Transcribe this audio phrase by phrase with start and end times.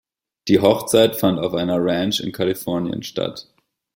[0.47, 3.45] Die Hochzeit fand auf einer Ranch in Kalifornien statt.